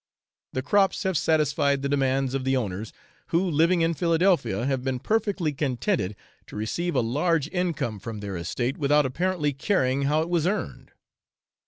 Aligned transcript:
The 0.53 0.63
crops 0.63 1.03
have 1.03 1.15
satisfied 1.15 1.83
the 1.83 1.87
demands 1.89 2.33
of 2.33 2.43
the 2.43 2.57
owners, 2.57 2.91
who, 3.27 3.47
living 3.47 3.81
in 3.81 3.93
Philadelphia, 3.93 4.65
have 4.65 4.83
been 4.83 4.97
perfectly 4.97 5.53
contented 5.53 6.15
to 6.47 6.55
receive 6.55 6.95
a 6.95 7.01
large 7.01 7.47
income 7.49 7.99
from 7.99 8.19
their 8.19 8.35
estate 8.35 8.77
without 8.79 9.05
apparently 9.05 9.53
caring 9.53 10.05
how 10.05 10.21
it 10.23 10.29
was 10.29 10.47
earned. 10.47 10.93